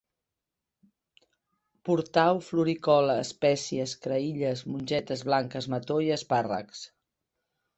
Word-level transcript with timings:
Portau 1.89 2.41
floricol, 2.47 3.13
espècies, 3.25 3.93
creïlles, 4.07 4.65
mongetes 4.73 5.25
blanques, 5.31 5.69
mató 5.75 6.01
i 6.09 6.13
espàrrecs 6.17 6.83